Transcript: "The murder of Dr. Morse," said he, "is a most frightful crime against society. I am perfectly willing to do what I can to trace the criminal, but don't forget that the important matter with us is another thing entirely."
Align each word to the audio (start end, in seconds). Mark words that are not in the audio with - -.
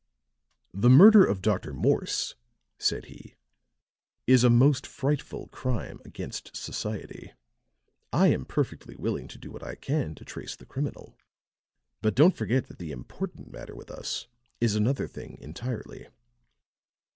"The 0.73 0.89
murder 0.89 1.23
of 1.23 1.43
Dr. 1.43 1.73
Morse," 1.75 2.33
said 2.79 3.05
he, 3.05 3.35
"is 4.25 4.43
a 4.43 4.49
most 4.49 4.87
frightful 4.87 5.45
crime 5.49 6.01
against 6.03 6.57
society. 6.57 7.33
I 8.11 8.29
am 8.29 8.45
perfectly 8.45 8.95
willing 8.95 9.27
to 9.27 9.37
do 9.37 9.51
what 9.51 9.61
I 9.61 9.75
can 9.75 10.15
to 10.15 10.25
trace 10.25 10.55
the 10.55 10.65
criminal, 10.65 11.15
but 12.01 12.15
don't 12.15 12.35
forget 12.35 12.65
that 12.65 12.79
the 12.79 12.91
important 12.91 13.51
matter 13.51 13.75
with 13.75 13.91
us 13.91 14.25
is 14.59 14.73
another 14.75 15.07
thing 15.07 15.37
entirely." 15.39 16.07